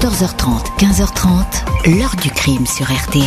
[0.00, 3.24] 14h30, 15h30, l'heure du crime sur RTL.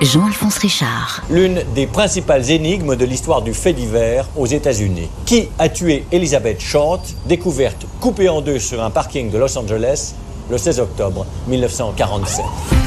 [0.00, 1.24] Jean-Alphonse Richard.
[1.28, 5.08] L'une des principales énigmes de l'histoire du fait divers aux États-Unis.
[5.26, 10.14] Qui a tué Elizabeth Short, découverte coupée en deux sur un parking de Los Angeles
[10.48, 12.79] le 16 octobre 1947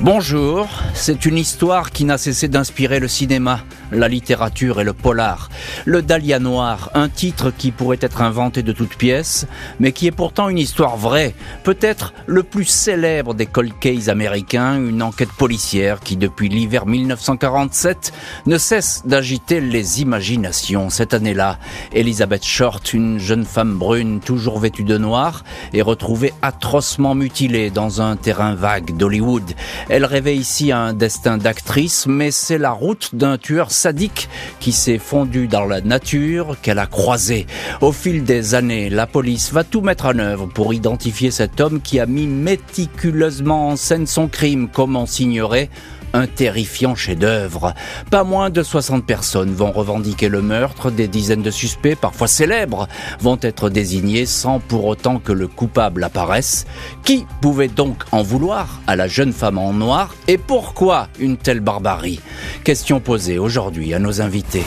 [0.00, 5.48] Bonjour, c'est une histoire qui n'a cessé d'inspirer le cinéma, la littérature et le polar.
[5.86, 9.48] Le Dahlia Noir, un titre qui pourrait être inventé de toutes pièces,
[9.80, 11.34] mais qui est pourtant une histoire vraie,
[11.64, 13.72] peut-être le plus célèbre des cold
[14.06, 18.12] américains, une enquête policière qui depuis l'hiver 1947
[18.46, 20.90] ne cesse d'agiter les imaginations.
[20.90, 21.58] Cette année-là,
[21.92, 28.00] Elizabeth Short, une jeune femme brune toujours vêtue de noir, est retrouvée atrocement mutilée dans
[28.00, 29.54] un terrain vague d'Hollywood.
[29.88, 34.28] Elle rêvait ici un destin d'actrice, mais c'est la route d'un tueur sadique
[34.60, 37.46] qui s'est fondu dans la nature qu'elle a croisé.
[37.80, 41.80] Au fil des années, la police va tout mettre en œuvre pour identifier cet homme
[41.80, 45.70] qui a mis méticuleusement en scène son crime, comme on signerait
[46.12, 47.74] un terrifiant chef-d'œuvre.
[48.10, 52.88] Pas moins de 60 personnes vont revendiquer le meurtre, des dizaines de suspects, parfois célèbres,
[53.20, 56.66] vont être désignés sans pour autant que le coupable apparaisse.
[57.04, 61.60] Qui pouvait donc en vouloir à la jeune femme en noir et pourquoi une telle
[61.60, 62.20] barbarie?
[62.64, 64.64] Question posée aujourd'hui à nos invités.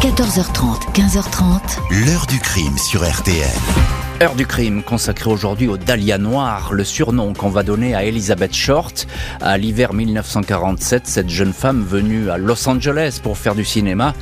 [0.00, 2.06] 14h30, 15h30.
[2.06, 3.99] L'heure du crime sur RTL.
[4.22, 8.54] Heure du crime consacrée aujourd'hui au Dahlia Noir, le surnom qu'on va donner à Elizabeth
[8.54, 9.06] Short.
[9.40, 14.12] À l'hiver 1947, cette jeune femme venue à Los Angeles pour faire du cinéma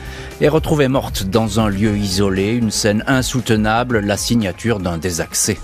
[0.41, 5.59] est retrouvée morte dans un lieu isolé, une scène insoutenable, la signature d'un désaccès.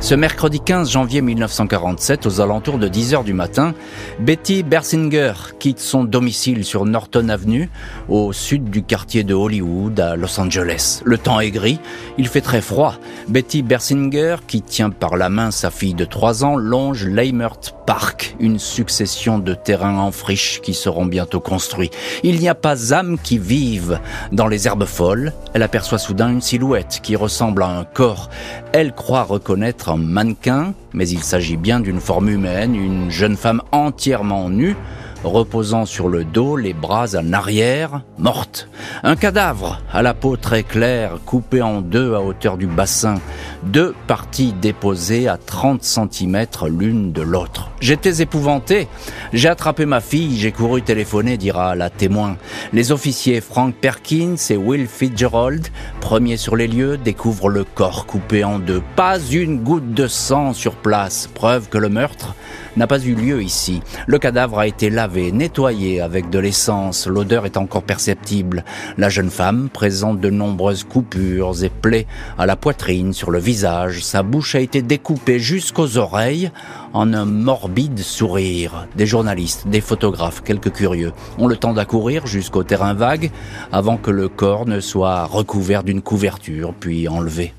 [0.00, 3.74] Ce mercredi 15 janvier 1947, aux alentours de 10 heures du matin,
[4.18, 7.68] Betty Bersinger quitte son domicile sur Norton Avenue,
[8.08, 11.02] au sud du quartier de Hollywood, à Los Angeles.
[11.04, 11.80] Le temps est gris,
[12.16, 12.94] il fait très froid.
[13.28, 17.60] Betty Bersinger, qui tient par la main sa fille de 3 ans, longe Leimert
[17.90, 21.90] Park, une succession de terrains en friche qui seront bientôt construits.
[22.22, 23.98] Il n'y a pas âme qui vive.
[24.30, 28.30] Dans les herbes folles, elle aperçoit soudain une silhouette qui ressemble à un corps.
[28.72, 33.60] Elle croit reconnaître un mannequin, mais il s'agit bien d'une forme humaine, une jeune femme
[33.72, 34.76] entièrement nue,
[35.24, 38.68] reposant sur le dos, les bras en arrière, morte.
[39.02, 43.16] Un cadavre à la peau très claire, coupé en deux à hauteur du bassin,
[43.62, 47.70] deux parties déposées à 30 cm l'une de l'autre.
[47.80, 48.88] J'étais épouvanté.
[49.32, 52.36] J'ai attrapé ma fille, j'ai couru téléphoner, dira la témoin.
[52.72, 55.68] Les officiers Frank Perkins et Will Fitzgerald,
[56.00, 58.82] premiers sur les lieux, découvrent le corps coupé en deux.
[58.96, 62.34] Pas une goutte de sang sur place, preuve que le meurtre
[62.76, 63.82] n'a pas eu lieu ici.
[64.06, 68.64] Le cadavre a été lavé, nettoyé avec de l'essence, l'odeur est encore perceptible.
[68.96, 72.06] La jeune femme présente de nombreuses coupures et plaies
[72.38, 74.04] à la poitrine, sur le visage.
[74.04, 76.50] Sa bouche a été découpée jusqu'aux oreilles
[76.92, 78.86] en un morbide sourire.
[78.96, 83.30] Des journalistes, des photographes, quelques curieux ont le temps d'accourir jusqu'au terrain vague
[83.72, 87.52] avant que le corps ne soit recouvert d'une couverture puis enlevé.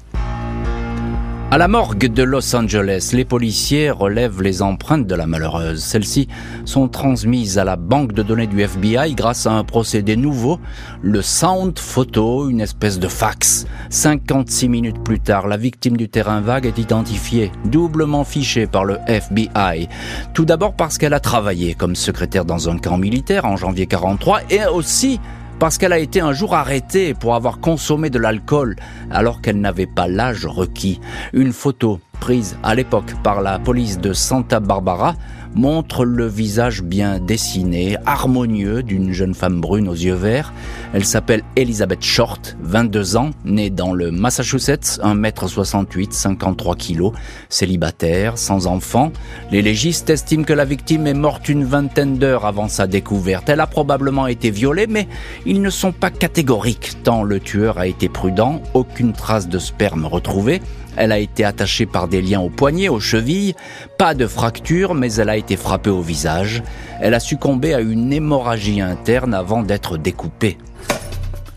[1.54, 5.84] À la morgue de Los Angeles, les policiers relèvent les empreintes de la malheureuse.
[5.84, 6.30] Celles-ci
[6.64, 10.62] sont transmises à la banque de données du FBI grâce à un procédé nouveau,
[11.02, 13.68] le Sound Photo, une espèce de fax.
[13.90, 19.00] 56 minutes plus tard, la victime du terrain vague est identifiée, doublement fichée par le
[19.08, 19.90] FBI.
[20.34, 24.40] Tout d'abord parce qu'elle a travaillé comme secrétaire dans un camp militaire en janvier 43
[24.52, 25.20] et aussi
[25.62, 28.78] parce qu'elle a été un jour arrêtée pour avoir consommé de l'alcool
[29.12, 31.00] alors qu'elle n'avait pas l'âge requis.
[31.34, 35.14] Une photo prise à l'époque par la police de Santa Barbara
[35.56, 40.54] montre le visage bien dessiné, harmonieux d'une jeune femme brune aux yeux verts.
[40.94, 47.12] Elle s'appelle Elizabeth Short, 22 ans, née dans le Massachusetts, 1m68, 53 kg,
[47.50, 49.12] célibataire, sans enfant.
[49.52, 53.50] Les légistes estiment que la victime est morte une vingtaine d'heures avant sa découverte.
[53.50, 55.08] Elle a probablement été violée, mais
[55.46, 60.06] ils ne sont pas catégoriques tant le tueur a été prudent, aucune trace de sperme
[60.06, 60.62] retrouvée.
[60.98, 63.56] Elle a été attachée par des liens aux poignets, aux chevilles,
[63.98, 66.64] pas de fracture, mais elle a été frappée au visage.
[67.00, 70.58] Elle a succombé à une hémorragie interne avant d'être découpée.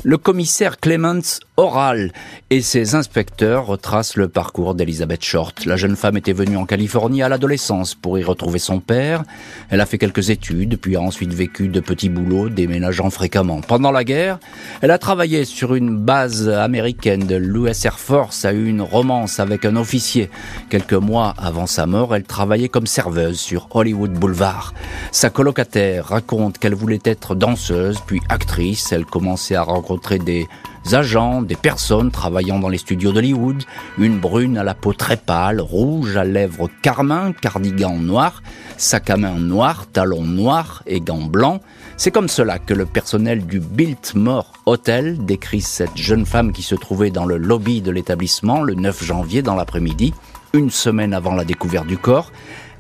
[0.03, 2.11] Le commissaire Clements Oral
[2.51, 5.67] et ses inspecteurs retracent le parcours d'Elizabeth Short.
[5.67, 9.23] La jeune femme était venue en Californie à l'adolescence pour y retrouver son père.
[9.71, 13.61] Elle a fait quelques études, puis a ensuite vécu de petits boulots, déménageant fréquemment.
[13.61, 14.41] Pendant la guerre,
[14.81, 19.39] elle a travaillé sur une base américaine de l'US Air Force, a eu une romance
[19.39, 20.31] avec un officier.
[20.71, 24.75] Quelques mois avant sa mort, elle travaillait comme serveuse sur Hollywood Boulevard.
[25.13, 28.91] Sa colocataire raconte qu'elle voulait être danseuse, puis actrice.
[28.91, 30.49] Elle commençait à rencontrer des
[30.93, 33.63] agents, des personnes travaillant dans les studios d'Hollywood,
[33.99, 38.43] une brune à la peau très pâle, rouge à lèvres carmin, cardigan noir,
[38.77, 41.63] sac à main noir, talons noirs et gants blancs.
[41.97, 46.75] C'est comme cela que le personnel du Biltmore Hotel décrit cette jeune femme qui se
[46.75, 50.13] trouvait dans le lobby de l'établissement le 9 janvier dans l'après-midi,
[50.53, 52.31] une semaine avant la découverte du corps.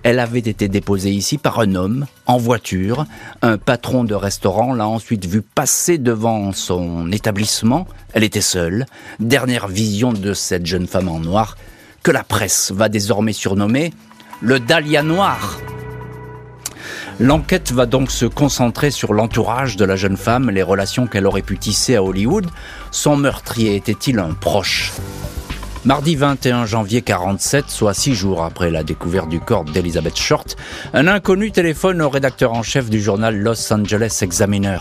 [0.05, 3.06] Elle avait été déposée ici par un homme, en voiture.
[3.41, 7.89] Un patron de restaurant l'a ensuite vue passer devant son établissement.
[8.12, 8.85] Elle était seule.
[9.19, 11.56] Dernière vision de cette jeune femme en noir,
[12.03, 13.95] que la presse va désormais surnommer
[14.43, 15.59] le Dahlia Noir.
[17.19, 21.41] L'enquête va donc se concentrer sur l'entourage de la jeune femme, les relations qu'elle aurait
[21.41, 22.47] pu tisser à Hollywood.
[22.91, 24.93] Son meurtrier était-il un proche?
[25.86, 30.56] Mardi 21 janvier 47, soit six jours après la découverte du corps d'Elizabeth Short,
[30.94, 34.78] un inconnu téléphone au rédacteur en chef du journal Los Angeles Examiner.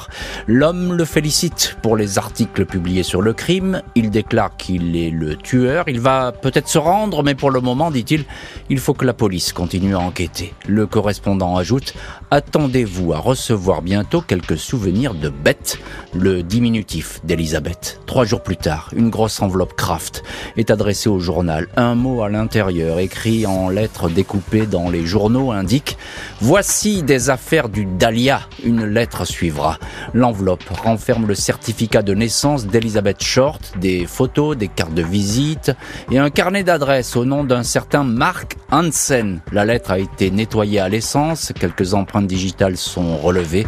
[0.47, 3.81] L'homme le félicite pour les articles publiés sur le crime.
[3.95, 5.83] Il déclare qu'il est le tueur.
[5.89, 8.23] Il va peut-être se rendre, mais pour le moment, dit-il,
[8.69, 10.53] il faut que la police continue à enquêter.
[10.69, 11.95] Le correspondant ajoute
[12.31, 15.77] Attendez-vous à recevoir bientôt quelques souvenirs de Beth,
[16.13, 17.99] le diminutif d'Elizabeth.
[18.05, 20.23] Trois jours plus tard, une grosse enveloppe Kraft
[20.55, 21.67] est adressée au journal.
[21.75, 25.97] Un mot à l'intérieur, écrit en lettres découpées dans les journaux, indique
[26.39, 28.41] Voici des affaires du Dahlia.
[28.63, 29.79] Une lettre suivra.
[30.13, 35.71] L'enveloppe renferme le certificat de naissance d'Elizabeth Short, des photos, des cartes de visite
[36.11, 39.41] et un carnet d'adresses au nom d'un certain Mark Hansen.
[39.51, 43.67] La lettre a été nettoyée à l'essence, quelques empreintes digitales sont relevées,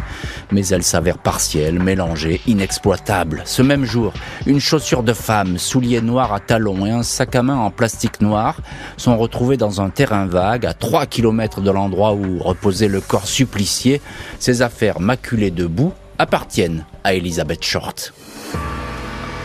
[0.52, 3.42] mais elle s'avère partielle, mélangée, inexploitable.
[3.44, 4.12] Ce même jour,
[4.46, 8.20] une chaussure de femme, souliers noirs à talons et un sac à main en plastique
[8.20, 8.60] noir
[8.98, 13.26] sont retrouvés dans un terrain vague à 3 km de l'endroit où reposait le corps
[13.26, 14.02] supplicié.
[14.38, 18.12] Ces affaires maculées de boue appartiennent à Elizabeth Short.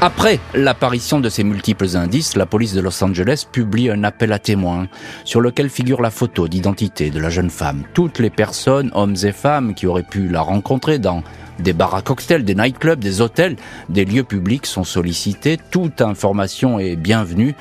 [0.03, 4.39] Après l'apparition de ces multiples indices, la police de Los Angeles publie un appel à
[4.39, 4.87] témoins
[5.25, 7.83] sur lequel figure la photo d'identité de la jeune femme.
[7.93, 11.21] Toutes les personnes, hommes et femmes, qui auraient pu la rencontrer dans
[11.59, 13.57] des bars à cocktails, des nightclubs, des hôtels,
[13.89, 15.59] des lieux publics sont sollicités.
[15.69, 17.53] Toute information est bienvenue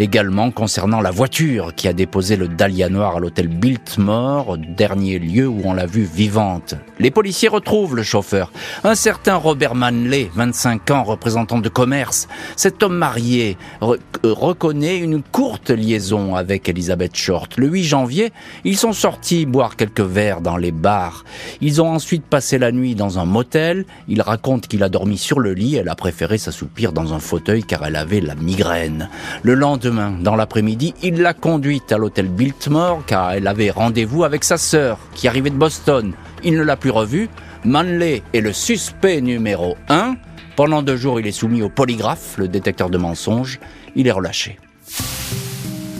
[0.00, 5.46] également concernant la voiture qui a déposé le Dahlia noir à l'hôtel Biltmore, dernier lieu
[5.46, 6.74] où on l'a vue vivante.
[6.98, 8.50] Les policiers retrouvent le chauffeur,
[8.82, 12.28] un certain Robert Manley, 25 ans, représentant de commerce.
[12.56, 17.58] Cet homme marié euh, reconnaît une courte liaison avec Elizabeth Short.
[17.58, 18.32] Le 8 janvier,
[18.64, 21.24] ils sont sortis boire quelques verres dans les bars.
[21.60, 23.84] Ils ont ensuite passé la nuit dans un motel.
[24.08, 25.76] Il raconte qu'il a dormi sur le lit.
[25.76, 29.10] Elle a préféré s'assoupir dans un fauteuil car elle avait la migraine.
[29.42, 29.89] Le lendemain,
[30.20, 34.98] dans l'après-midi, il l'a conduite à l'hôtel Biltmore car elle avait rendez-vous avec sa sœur
[35.14, 36.12] qui arrivait de Boston.
[36.44, 37.28] Il ne l'a plus revue.
[37.64, 40.16] Manley est le suspect numéro 1.
[40.56, 43.60] Pendant deux jours, il est soumis au polygraphe, le détecteur de mensonges.
[43.94, 44.58] Il est relâché.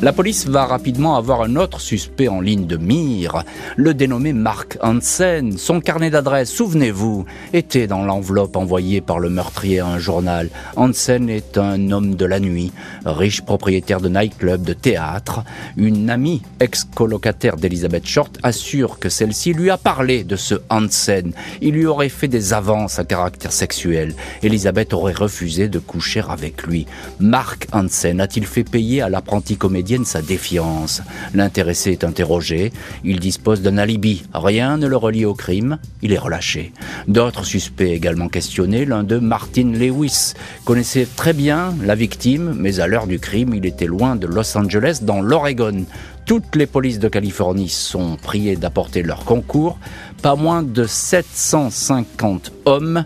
[0.03, 3.45] La police va rapidement avoir un autre suspect en ligne de mire,
[3.77, 5.59] le dénommé Mark Hansen.
[5.59, 10.49] Son carnet d'adresse, souvenez-vous, était dans l'enveloppe envoyée par le meurtrier à un journal.
[10.77, 12.73] Hansen est un homme de la nuit,
[13.05, 15.45] riche propriétaire de nightclub, de théâtre.
[15.77, 21.33] Une amie, ex-colocataire d'Elizabeth Short, assure que celle-ci lui a parlé de ce Hansen.
[21.61, 24.15] Il lui aurait fait des avances à caractère sexuel.
[24.43, 26.87] Elizabeth aurait refusé de coucher avec lui.
[27.19, 31.03] Mark Hansen a-t-il fait payer à l'apprenti comédien sa défiance.
[31.35, 32.73] L'intéressé est interrogé,
[33.05, 36.73] il dispose d'un alibi, rien ne le relie au crime, il est relâché.
[37.09, 42.87] D'autres suspects également questionnés, l'un d'eux, Martin Lewis, connaissait très bien la victime, mais à
[42.87, 45.85] l'heure du crime, il était loin de Los Angeles, dans l'Oregon.
[46.27, 49.79] Toutes les polices de Californie sont priées d'apporter leur concours.
[50.23, 53.05] Pas moins de 750 hommes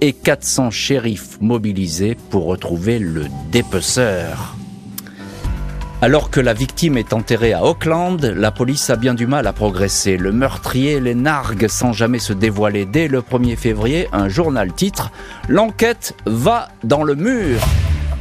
[0.00, 4.56] et 400 shérifs mobilisés pour retrouver le dépeceur.
[6.02, 9.54] Alors que la victime est enterrée à Auckland, la police a bien du mal à
[9.54, 10.18] progresser.
[10.18, 12.84] Le meurtrier les nargue sans jamais se dévoiler.
[12.84, 15.10] Dès le 1er février, un journal titre
[15.48, 17.60] L'enquête va dans le mur.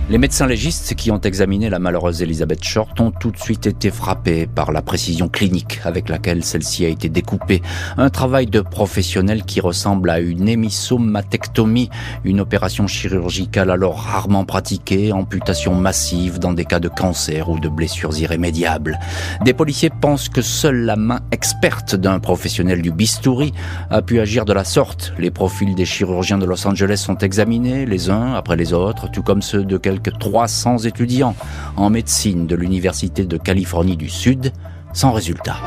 [0.07, 3.89] Les médecins légistes qui ont examiné la malheureuse Elizabeth Short ont tout de suite été
[3.89, 7.63] frappés par la précision clinique avec laquelle celle-ci a été découpée.
[7.97, 11.89] Un travail de professionnel qui ressemble à une hémissomatectomie,
[12.23, 17.67] une opération chirurgicale alors rarement pratiquée, amputation massive dans des cas de cancer ou de
[17.67, 18.99] blessures irrémédiables.
[19.43, 23.53] Des policiers pensent que seule la main experte d'un professionnel du bistouri
[23.89, 25.13] a pu agir de la sorte.
[25.17, 29.23] Les profils des chirurgiens de Los Angeles sont examinés les uns après les autres, tout
[29.23, 31.35] comme ceux de quelques 300 étudiants
[31.75, 34.51] en médecine de l'Université de Californie du Sud,
[34.93, 35.57] sans résultat.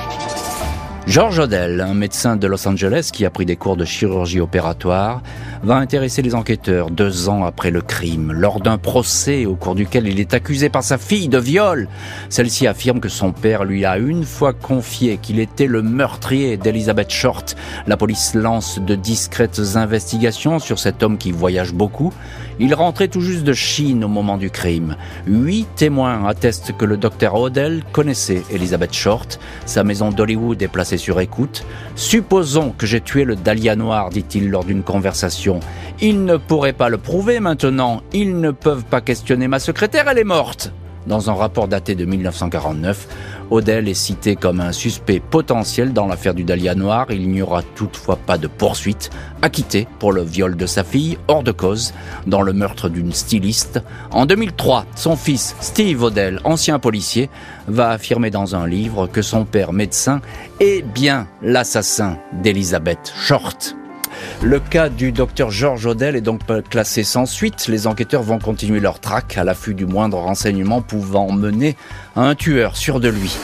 [1.09, 5.23] George Odell, un médecin de Los Angeles qui a pris des cours de chirurgie opératoire,
[5.63, 10.07] va intéresser les enquêteurs deux ans après le crime, lors d'un procès au cours duquel
[10.07, 11.89] il est accusé par sa fille de viol.
[12.29, 17.11] Celle-ci affirme que son père lui a une fois confié qu'il était le meurtrier d'Elizabeth
[17.11, 17.57] Short.
[17.87, 22.13] La police lance de discrètes investigations sur cet homme qui voyage beaucoup.
[22.61, 24.97] Il rentrait tout juste de Chine au moment du crime.
[25.27, 29.41] Huit témoins attestent que le docteur Odell connaissait Elizabeth Short.
[29.65, 31.65] Sa maison d'Hollywood est placée sur écoute.
[31.95, 35.61] Supposons que j'ai tué le Dahlia noir, dit-il lors d'une conversation.
[36.01, 38.03] Ils ne pourraient pas le prouver maintenant.
[38.13, 40.73] Ils ne peuvent pas questionner ma secrétaire, elle est morte.
[41.09, 43.09] Dans un rapport daté de 1949,
[43.51, 47.07] Odell est cité comme un suspect potentiel dans l'affaire du Dahlia Noir.
[47.09, 49.09] Il n'y aura toutefois pas de poursuite.
[49.41, 51.95] Acquitté pour le viol de sa fille, hors de cause,
[52.27, 53.81] dans le meurtre d'une styliste.
[54.11, 57.31] En 2003, son fils, Steve Odell, ancien policier,
[57.69, 60.21] va affirmer dans un livre que son père médecin
[60.61, 63.75] est bien l'assassin d'Elizabeth Short.
[64.43, 67.69] Le cas du docteur George Odell est donc classé sans suite.
[67.69, 71.77] Les enquêteurs vont continuer leur traque à l'affût du moindre renseignement pouvant mener
[72.17, 73.37] à un tueur sûr de lui.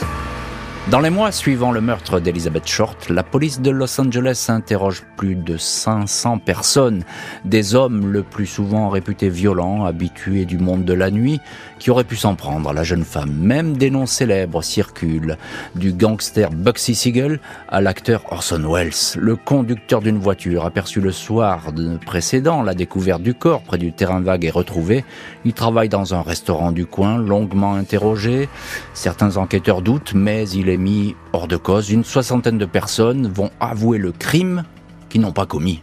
[0.91, 5.33] Dans les mois suivant le meurtre d'Elizabeth Short, la police de Los Angeles interroge plus
[5.33, 7.03] de 500 personnes,
[7.43, 11.41] des hommes le plus souvent réputés violents, habitués du monde de la nuit,
[11.79, 13.33] qui auraient pu s'en prendre à la jeune femme.
[13.33, 15.39] Même des noms célèbres circulent,
[15.73, 19.17] du gangster Bugsy Siegel à l'acteur Orson Welles.
[19.17, 21.71] Le conducteur d'une voiture aperçu le soir
[22.05, 25.03] précédent la découverte du corps près du terrain vague est retrouvé.
[25.45, 28.49] Il travaille dans un restaurant du coin, longuement interrogé.
[28.93, 31.89] Certains enquêteurs doutent, mais il est mis hors de cause.
[31.89, 34.63] Une soixantaine de personnes vont avouer le crime
[35.09, 35.81] qu'ils n'ont pas commis.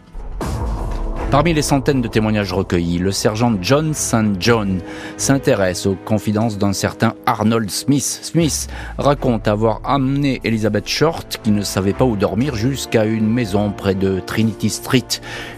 [1.33, 4.39] Parmi les centaines de témoignages recueillis, le sergent John St.
[4.39, 4.77] John
[5.17, 8.19] s'intéresse aux confidences d'un certain Arnold Smith.
[8.21, 8.67] Smith
[8.99, 13.95] raconte avoir amené Elizabeth Short, qui ne savait pas où dormir, jusqu'à une maison près
[13.95, 15.07] de Trinity Street.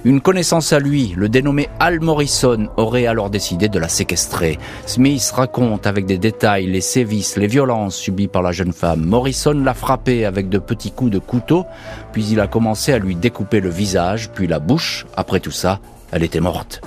[0.06, 4.58] Une connaissance à lui, le dénommé Al Morrison, aurait alors décidé de la séquestrer.
[4.86, 9.04] Smith raconte avec des détails les sévices, les violences subies par la jeune femme.
[9.04, 11.66] Morrison l'a frappée avec de petits coups de couteau,
[12.14, 15.06] puis il a commencé à lui découper le visage, puis la bouche.
[15.18, 15.52] Après tout
[16.12, 16.82] elle était morte.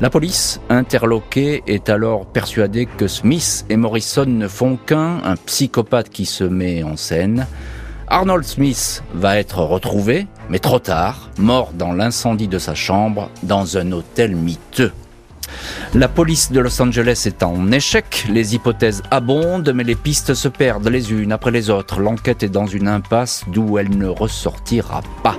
[0.00, 6.08] La police, interloquée, est alors persuadée que Smith et Morrison ne font qu'un, un psychopathe
[6.08, 7.46] qui se met en scène.
[8.06, 13.76] Arnold Smith va être retrouvé, mais trop tard, mort dans l'incendie de sa chambre dans
[13.76, 14.92] un hôtel miteux.
[15.94, 20.48] La police de Los Angeles est en échec, les hypothèses abondent, mais les pistes se
[20.48, 22.00] perdent les unes après les autres.
[22.00, 25.36] L'enquête est dans une impasse d'où elle ne ressortira pas.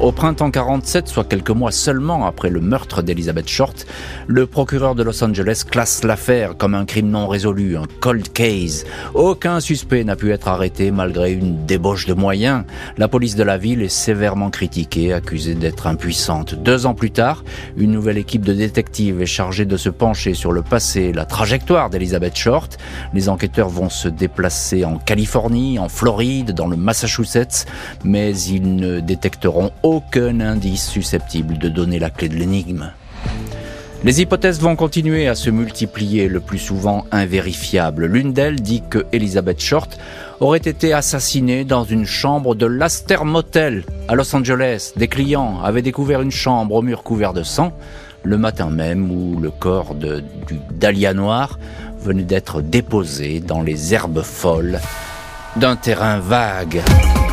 [0.00, 3.86] Au printemps 47, soit quelques mois seulement après le meurtre d'Elizabeth Short,
[4.26, 8.84] le procureur de Los Angeles classe l'affaire comme un crime non résolu, un cold case.
[9.14, 12.64] Aucun suspect n'a pu être arrêté malgré une débauche de moyens.
[12.98, 16.54] La police de la ville est sévèrement critiquée, accusée d'être impuissante.
[16.54, 17.44] Deux ans plus tard,
[17.76, 21.88] une nouvelle équipe de détectives est chargée de se pencher sur le passé, la trajectoire
[21.88, 22.78] d'Elizabeth Short.
[23.14, 27.64] Les enquêteurs vont se déplacer en Californie, en Floride, dans le Massachusetts,
[28.04, 32.90] mais ils ne détecteront aucun indice susceptible de donner la clé de l'énigme.
[34.02, 38.06] Les hypothèses vont continuer à se multiplier, le plus souvent invérifiables.
[38.06, 39.98] L'une d'elles dit que Elizabeth Short
[40.40, 44.92] aurait été assassinée dans une chambre de l'Aster Motel à Los Angeles.
[44.96, 47.72] Des clients avaient découvert une chambre au mur couvert de sang
[48.24, 51.58] le matin même où le corps de, du dahlia noir
[52.00, 54.80] venait d'être déposé dans les herbes folles
[55.56, 56.82] d'un terrain vague.